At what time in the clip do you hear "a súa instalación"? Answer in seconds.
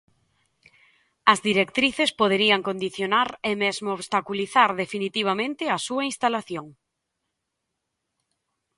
5.75-6.65